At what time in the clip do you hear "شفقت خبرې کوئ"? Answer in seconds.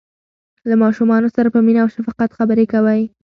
1.95-3.01